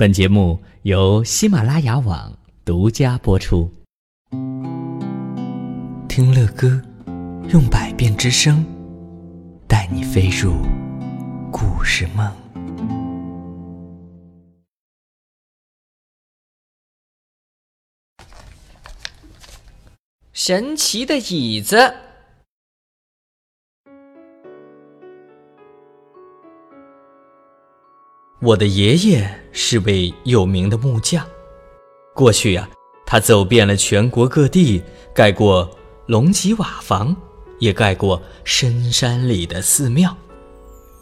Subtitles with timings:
[0.00, 3.70] 本节目由喜马拉雅网独家播出。
[6.08, 6.80] 听乐歌，
[7.50, 8.64] 用百变之声，
[9.68, 10.54] 带你飞入
[11.52, 12.34] 故事梦。
[20.32, 21.94] 神奇的椅子。
[28.42, 31.26] 我的爷爷是位有名的木匠，
[32.14, 32.66] 过去呀，
[33.04, 34.82] 他走遍了全国各地，
[35.14, 35.68] 盖过
[36.06, 37.14] 龙脊瓦房，
[37.58, 40.16] 也盖过深山里的寺庙。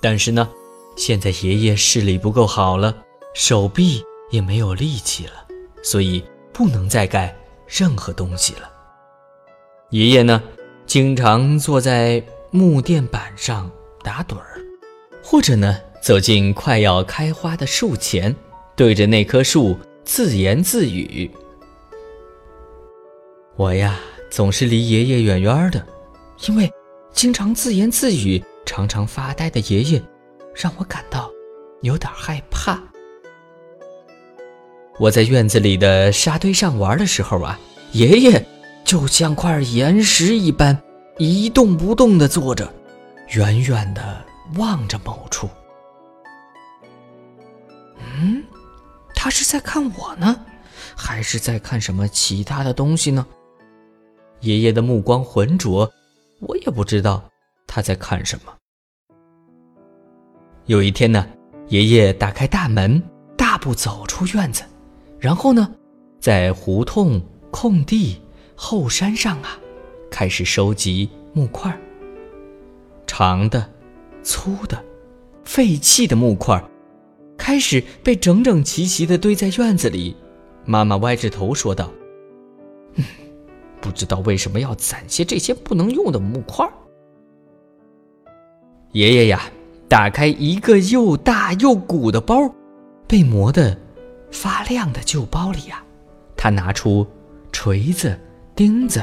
[0.02, 0.48] 但是呢，
[0.96, 2.92] 现在爷爷视力不够好了，
[3.34, 5.46] 手臂也没有力气了，
[5.80, 7.32] 所以不能再盖
[7.68, 8.68] 任何东西了。
[9.90, 10.42] 爷爷呢，
[10.86, 12.20] 经常坐在
[12.50, 13.70] 木垫板上
[14.02, 14.60] 打盹儿，
[15.22, 15.78] 或者呢。
[16.00, 18.34] 走进快要开花的树前，
[18.76, 21.30] 对着那棵树自言自语。
[23.56, 23.98] 我呀，
[24.30, 25.84] 总是离爷爷远远的，
[26.46, 26.70] 因为
[27.12, 30.02] 经常自言自语、常常发呆的爷爷，
[30.54, 31.30] 让我感到
[31.82, 32.80] 有点害怕。
[35.00, 37.58] 我在院子里的沙堆上玩的时候啊，
[37.92, 38.46] 爷爷
[38.84, 40.80] 就像块岩石一般，
[41.18, 42.72] 一动不动地坐着，
[43.30, 44.24] 远远地
[44.56, 45.48] 望着某处。
[48.20, 48.42] 嗯，
[49.14, 50.44] 他是在看我呢，
[50.96, 53.24] 还是在看什么其他的东西呢？
[54.40, 55.88] 爷爷的目光浑浊，
[56.40, 57.22] 我也不知道
[57.66, 58.52] 他在看什么。
[60.66, 61.26] 有一天呢，
[61.68, 63.00] 爷爷打开大门，
[63.36, 64.64] 大步走出院子，
[65.20, 65.70] 然后呢，
[66.20, 67.20] 在胡同、
[67.52, 68.20] 空地、
[68.56, 69.58] 后山上啊，
[70.10, 71.76] 开始收集木块
[73.06, 73.70] 长的、
[74.22, 74.84] 粗的、
[75.44, 76.62] 废弃的木块
[77.48, 80.14] 开始被整整齐齐地堆在院子里，
[80.66, 81.90] 妈妈歪着头说道
[82.96, 83.04] ：“嗯，
[83.80, 86.68] 不知道为什么要攒些这些不能用的木块。”
[88.92, 89.50] 爷爷呀，
[89.88, 92.54] 打开一个又大又鼓的包，
[93.06, 93.74] 被磨得
[94.30, 95.82] 发亮的旧包里呀，
[96.36, 97.06] 他拿出
[97.50, 98.20] 锤子、
[98.54, 99.02] 钉子，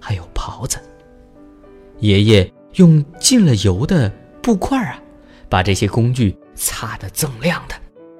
[0.00, 0.78] 还有刨子。
[1.98, 4.10] 爷爷用浸了油的
[4.42, 4.98] 布块啊，
[5.50, 6.34] 把这些工具。
[6.54, 7.74] 擦得锃亮的，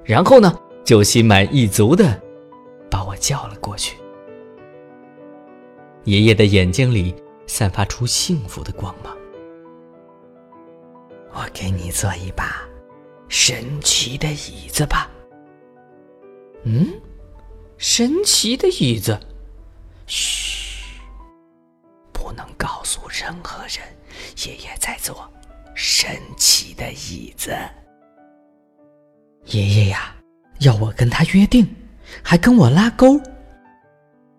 [0.05, 0.53] 然后呢，
[0.83, 2.21] 就心满意足的
[2.89, 3.97] 把我叫了过去。
[6.03, 7.15] 爷爷的眼睛里
[7.47, 9.15] 散发出幸福的光芒。
[11.31, 12.61] 我给你做一把
[13.29, 15.09] 神奇的椅子吧。
[16.63, 16.93] 嗯，
[17.77, 19.19] 神奇的椅子，
[20.05, 20.99] 嘘，
[22.11, 23.79] 不能告诉任何人，
[24.45, 25.29] 爷爷在做
[25.73, 27.57] 神奇的椅子。
[29.47, 30.15] 爷爷呀，
[30.59, 31.67] 要我跟他约定，
[32.23, 33.19] 还跟我拉钩。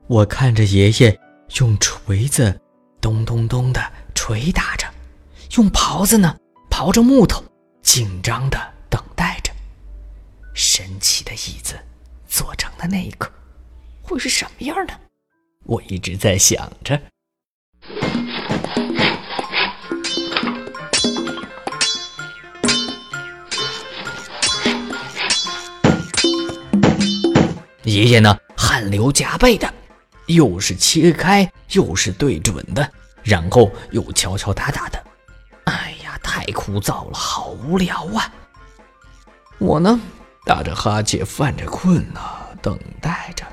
[0.07, 1.19] 我看着爷爷
[1.59, 2.61] 用锤子
[3.01, 3.81] 咚咚咚的
[4.15, 4.87] 捶打着，
[5.57, 6.37] 用刨子呢
[6.71, 7.45] 刨着木头，
[7.83, 9.53] 紧张的等待着。
[10.55, 11.75] 神奇的椅子
[12.27, 13.31] 做成的那一刻，
[14.03, 14.95] 会是什么样呢？
[15.65, 17.01] 我一直在想着。
[27.85, 29.73] 爷爷呢，汗流浃背的，
[30.27, 32.91] 又是切开，又是对准的，
[33.23, 35.03] 然后又敲敲打打的。
[35.65, 38.33] 哎呀，太枯燥了，好无聊啊！
[39.59, 40.01] 我呢，
[40.47, 42.21] 打着哈欠，犯着困呢，
[42.63, 43.45] 等待着。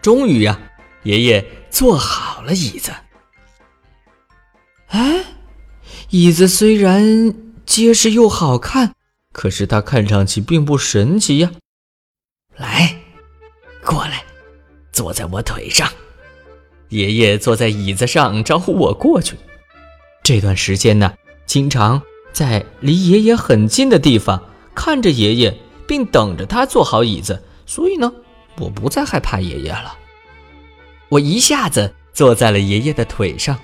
[0.00, 0.58] 终于呀，
[1.02, 2.92] 爷爷坐好了椅子。
[4.88, 5.24] 哎，
[6.10, 8.94] 椅子虽然结实又好看，
[9.32, 11.52] 可是它看上去并不神奇呀。
[12.56, 12.94] 来，
[13.84, 14.24] 过来，
[14.92, 15.90] 坐在我腿上。
[16.90, 19.36] 爷爷坐在椅子上招呼我过去。
[20.22, 21.14] 这段时间呢，
[21.46, 22.02] 经常
[22.32, 25.56] 在离爷爷很近的地方看着爷爷，
[25.88, 27.42] 并等着他坐好椅子。
[27.64, 28.12] 所以呢，
[28.58, 29.96] 我不再害怕爷爷了。
[31.08, 33.58] 我一下子坐在了爷爷的腿上。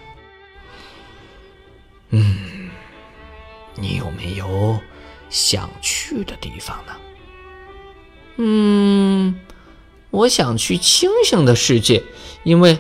[2.11, 2.71] 嗯，
[3.75, 4.79] 你有没有
[5.29, 6.93] 想去的地方呢？
[8.41, 9.35] 嗯，
[10.11, 12.05] 我想去星星的世界，
[12.45, 12.79] 因为，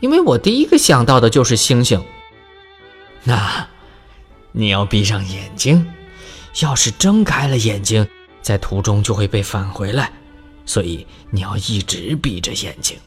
[0.00, 2.04] 因为我第一个想到的就是星星。
[3.24, 3.68] 那，
[4.52, 5.90] 你要闭上眼睛，
[6.60, 8.06] 要是睁开了眼睛，
[8.42, 10.12] 在途中就会被返回来，
[10.66, 12.98] 所以你要一直闭着眼睛，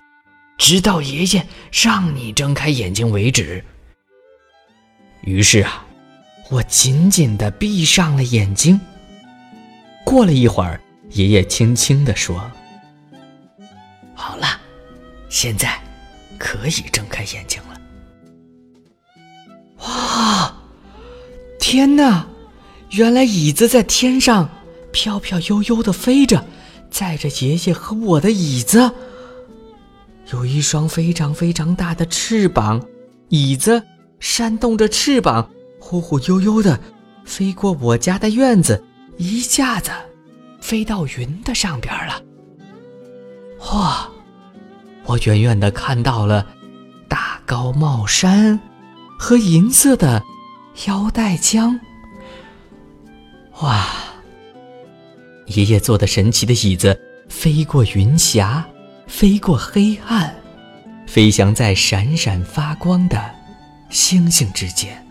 [0.57, 3.63] 直到爷爷让你睁开眼睛为止。
[5.21, 5.85] 于是啊，
[6.49, 8.81] 我紧紧地闭上了眼睛。
[10.03, 10.81] 过了一会儿，
[11.13, 12.41] 爷爷轻轻地说
[14.15, 14.47] ：“好了，
[15.29, 15.79] 现在
[16.39, 17.79] 可以睁开眼睛了。”
[19.85, 20.55] 哇！
[21.59, 22.25] 天哪！
[22.91, 24.49] 原来椅子在天上
[24.91, 26.45] 飘飘悠悠的飞着，
[26.89, 28.91] 载着爷爷和我的椅子。
[30.31, 32.83] 有一双非常非常大的翅膀，
[33.29, 33.83] 椅子
[34.19, 35.49] 扇动着翅膀，
[35.79, 36.79] 忽忽悠悠的
[37.25, 38.83] 飞过我家的院子，
[39.17, 39.91] 一下子
[40.63, 42.21] 飞到云的上边了。
[43.73, 44.09] 哇！
[45.03, 46.47] 我远远的看到了
[47.09, 48.57] 大高帽山
[49.19, 50.23] 和银色的
[50.87, 51.77] 腰带江。
[53.59, 53.85] 哇！
[55.47, 58.65] 爷爷坐的神奇的椅子飞过云霞。
[59.05, 60.33] 飞过黑暗，
[61.05, 63.21] 飞翔在闪闪发光的
[63.89, 65.05] 星星之间。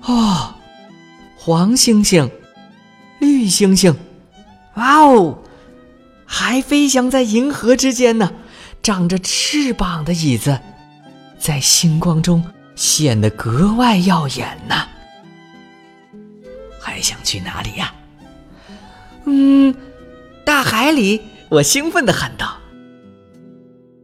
[0.00, 0.52] 哦，
[1.36, 2.28] 黄星星，
[3.24, 3.96] 绿星星，
[4.74, 5.42] 哇哦，
[6.24, 8.32] 还飞翔在银河之间呢！
[8.82, 10.60] 长着翅膀的椅子，
[11.38, 12.44] 在星光中
[12.76, 14.74] 显得格外耀眼呢。
[16.78, 17.94] 还想去哪里呀？
[19.24, 19.74] 嗯，
[20.44, 21.22] 大海里。
[21.50, 22.56] 我兴奋地喊道：“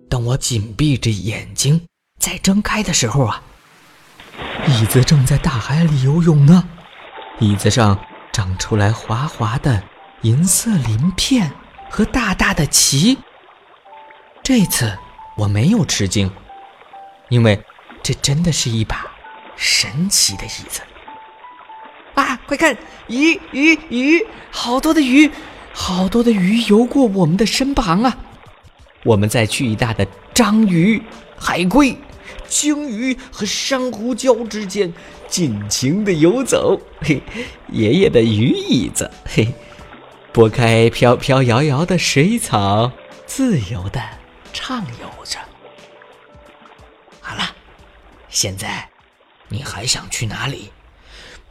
[0.08, 1.80] 等我紧闭着眼睛
[2.20, 3.42] 再睁开的时候啊，
[4.68, 6.64] 椅子正在大海里游泳呢。
[7.40, 7.98] 椅子上
[8.40, 9.82] 长出来滑滑的
[10.22, 11.52] 银色鳞片
[11.90, 13.18] 和大大的鳍。
[14.42, 14.96] 这次
[15.36, 16.32] 我没有吃惊，
[17.28, 17.62] 因为
[18.02, 19.04] 这真的是一把
[19.56, 20.80] 神奇的椅子。
[22.14, 22.74] 啊，快看，
[23.08, 25.30] 鱼鱼鱼，好多的鱼！”
[25.74, 28.16] 好多的鱼游过我们的身旁啊！
[29.04, 31.00] 我们在巨大的章鱼、
[31.38, 31.94] 海龟、
[32.48, 34.92] 鲸鱼和珊瑚礁之间
[35.28, 36.80] 尽情的游走。
[37.00, 37.22] 嘿，
[37.72, 39.48] 爷爷的鱼椅子，嘿，
[40.32, 42.90] 拨开飘飘摇摇的水草，
[43.26, 44.00] 自由的
[44.52, 45.38] 畅游着。
[47.20, 47.42] 好了，
[48.28, 48.88] 现在
[49.48, 50.70] 你还想去哪里？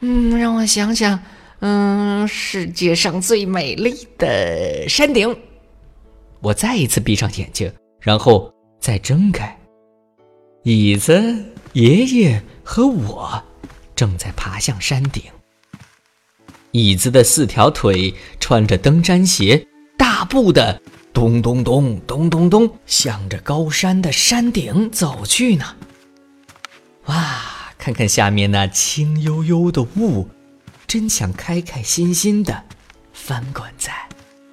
[0.01, 1.19] 嗯，让我想想。
[1.61, 5.37] 嗯，世界上最美丽的山顶。
[6.39, 9.58] 我再一次闭上眼睛，然后再睁开。
[10.63, 13.41] 椅子、爷爷和我
[13.95, 15.23] 正在爬向山顶。
[16.71, 19.65] 椅子的四条腿穿着登山鞋，
[19.97, 20.81] 大步的
[21.13, 25.75] 咚咚咚咚咚咚，向着高山的山顶走去呢。
[27.05, 27.41] 哇，
[27.77, 30.29] 看看下面那青悠悠的雾。
[30.85, 32.63] 真想开开心心的
[33.13, 33.94] 翻滚在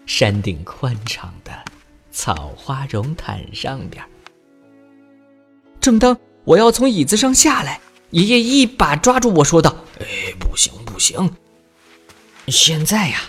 [0.05, 1.51] 山顶宽敞的
[2.13, 4.05] 草花绒毯上边。
[5.87, 7.81] 正当我要从椅子上下来，
[8.11, 11.31] 爷爷一把抓住我说道：“哎，不行不行！
[12.49, 13.21] 现在呀，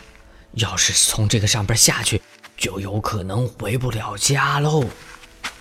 [0.54, 2.20] 要是从这个上边下去，
[2.58, 4.86] 就有可能回不了家喽。”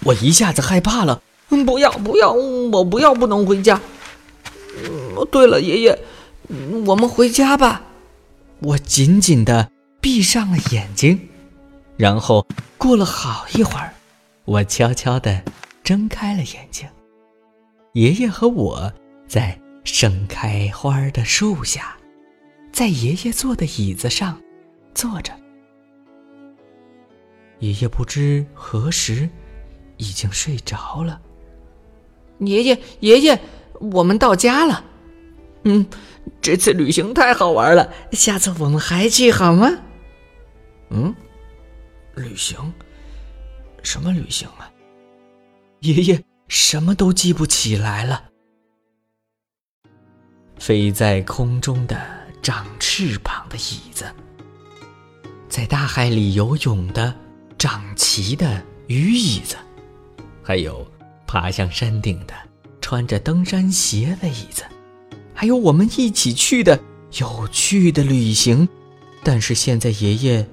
[0.05, 1.21] 我一下子害怕了
[1.67, 3.79] ，“不要不要，我不要不能回家。”，
[5.31, 5.99] 对了，爷爷。
[6.87, 7.83] 我们回家吧。
[8.61, 9.71] 我紧紧的
[10.01, 11.29] 闭上了眼睛，
[11.99, 12.47] 然后
[12.79, 13.93] 过了好一会儿，
[14.47, 15.43] 我悄悄的
[15.87, 16.85] 睁开了眼睛。
[17.93, 18.93] 爷爷和我
[19.29, 21.97] 在盛开花的树下，
[22.73, 24.43] 在爷爷坐的椅子上
[24.93, 25.33] 坐着。
[27.61, 29.31] 爷爷不知何时
[29.97, 31.23] 已经睡着了。
[32.41, 33.41] 爷爷，爷爷，
[33.81, 34.85] 我们到家了。
[35.63, 35.87] 嗯。
[36.43, 39.71] 这次旅行太好玩了，下次我们还去好吗？
[40.91, 41.15] 嗯，
[42.17, 42.59] 旅行？
[43.85, 44.69] 什么旅行啊？
[45.87, 48.25] 爷爷什么都记不起来了。
[50.59, 52.01] 飞在空中的
[52.43, 54.05] 长翅膀的椅子，
[55.49, 57.15] 在大海里游泳的
[57.59, 59.57] 长鳍的鱼椅子，
[60.43, 60.87] 还有
[61.27, 62.35] 爬向山顶的
[62.81, 64.65] 穿着登山鞋的椅子。
[65.35, 66.81] 还有我们一起去的
[67.19, 68.67] 有趣的旅行，
[69.23, 70.49] 但是现在爷爷，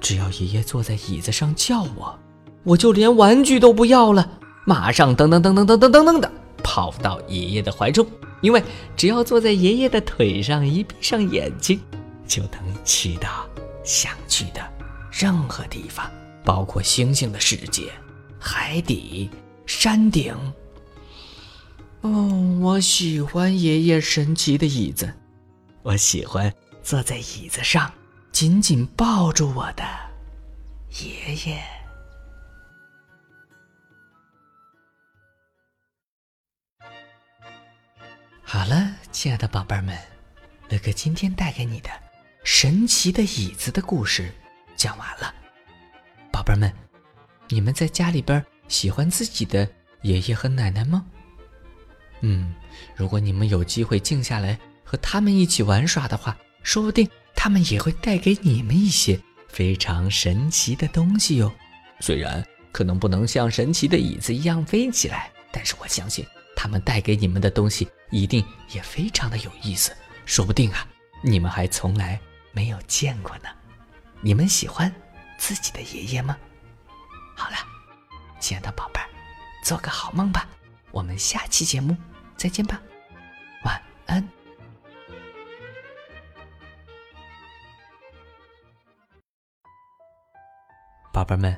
[0.00, 2.18] 只要爷爷坐在椅子上叫我，
[2.64, 6.30] 我就连玩具都不要了，马上噔噔噔噔噔噔噔噔的
[6.62, 8.06] 跑到爷爷的怀中，
[8.40, 8.62] 因为
[8.96, 11.80] 只要坐在爷爷的腿上，一闭上眼睛，
[12.26, 13.48] 就能去到
[13.84, 14.60] 想去的
[15.10, 16.10] 任何地方，
[16.44, 17.90] 包括星星的世界、
[18.38, 19.30] 海底、
[19.64, 20.34] 山顶。
[22.02, 25.12] 哦，我喜欢爷爷神奇的椅子，
[25.82, 27.90] 我喜欢坐在椅子上，
[28.30, 29.82] 紧紧抱住我的
[31.00, 31.77] 爷爷。
[38.50, 39.94] 好了，亲爱的宝贝们，
[40.70, 41.90] 乐哥今天带给你的
[42.44, 44.32] 神奇的椅子的故事
[44.74, 45.34] 讲完了。
[46.32, 46.72] 宝贝们，
[47.48, 49.68] 你们在家里边喜欢自己的
[50.00, 51.04] 爷爷和奶奶吗？
[52.22, 52.54] 嗯，
[52.96, 61.52] 如果你们有机会静下来和他们一起玩耍的话，说不定他们也会带给你们一些非常神奇的东西哟。
[62.00, 66.24] 虽然可能不能像神奇的椅子一样飞起来，但是我相信
[66.60, 69.96] 他们带给你们的东西一定也非常的有意思。
[70.26, 70.84] 说不定啊，
[71.22, 73.48] 你们还从来没有见过呢。
[74.20, 74.92] 你们喜欢
[75.38, 76.36] 自己的爷爷吗？
[77.36, 77.56] 好了，
[78.40, 79.06] 亲爱的宝贝儿，
[79.62, 80.48] 做个好梦吧。
[80.90, 81.96] 我们下期节目
[82.36, 82.82] 再见吧，
[83.64, 84.28] 晚安。
[91.12, 91.56] 宝贝们，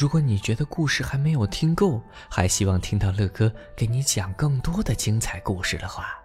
[0.00, 6.18] 如果你觉得故事还没有听够，还希望听到乐哥给你讲更多的精彩故事的话，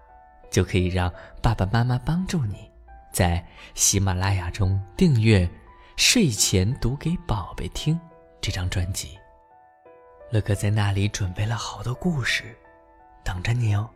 [0.50, 2.72] 就可以让爸爸妈妈帮助你，
[3.12, 5.46] 在喜马拉雅中订阅
[5.98, 7.94] 《睡前读给宝贝听》
[8.40, 9.20] 这张专辑。
[10.32, 12.58] 乐哥在那里准备了好多故事，
[13.26, 13.90] 等着你哦。